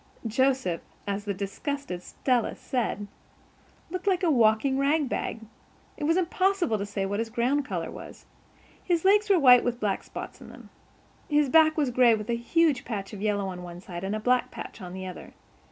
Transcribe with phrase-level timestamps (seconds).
[0.25, 3.05] Joseph, as the disgusted Stella said,
[3.91, 5.41] looked like a walking rag bag.
[5.95, 8.25] It was impossible to say what his ground color was.
[8.83, 10.71] His legs were white with black spots on them.
[11.29, 14.19] His back was gray with a huge patch of yellow on one side and a
[14.19, 15.35] black patch on the other.